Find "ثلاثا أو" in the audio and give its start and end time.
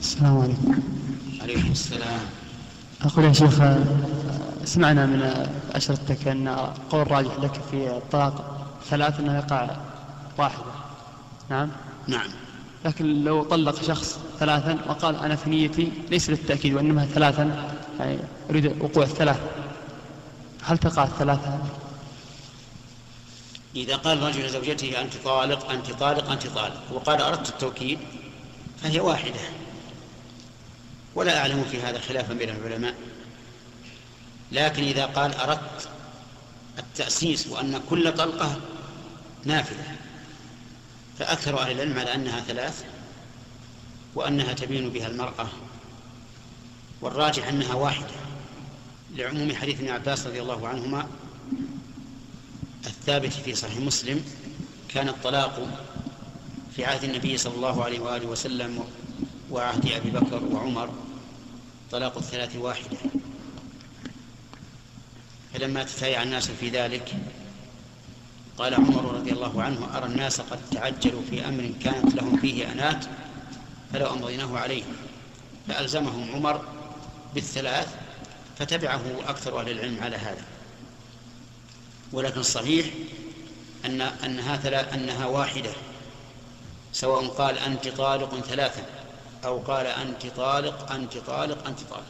88.40-89.58